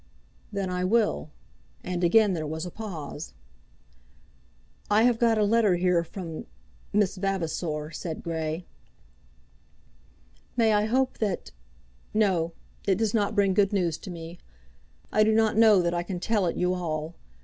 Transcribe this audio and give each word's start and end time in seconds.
"Then 0.51 0.71
I 0.71 0.83
will." 0.83 1.29
And 1.83 2.03
again 2.03 2.33
there 2.33 2.47
was 2.47 2.65
a 2.65 2.71
pause. 2.71 3.35
"I 4.89 5.03
have 5.03 5.19
got 5.19 5.37
a 5.37 5.43
letter 5.43 5.75
here 5.75 6.03
from 6.03 6.47
Miss 6.91 7.17
Vavasor," 7.17 7.91
said 7.91 8.23
Grey. 8.23 8.65
"May 10.57 10.73
I 10.73 10.85
hope 10.85 11.19
that" 11.19 11.51
"No; 12.25 12.53
it 12.87 12.95
does 12.95 13.13
not 13.13 13.35
bring 13.35 13.53
good 13.53 13.71
news 13.73 13.99
to 13.99 14.09
me. 14.09 14.39
I 15.11 15.23
do 15.23 15.33
not 15.35 15.55
know 15.55 15.83
that 15.83 15.93
I 15.93 16.01
can 16.01 16.19
tell 16.19 16.47
it 16.47 16.57
you 16.57 16.73
all. 16.73 17.13